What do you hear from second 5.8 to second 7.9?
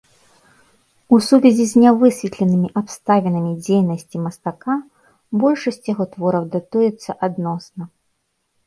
яго твораў датуецца адносна.